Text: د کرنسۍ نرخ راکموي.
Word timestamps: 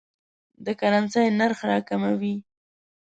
د 0.65 0.67
کرنسۍ 0.79 1.27
نرخ 1.39 1.59
راکموي. 1.69 2.35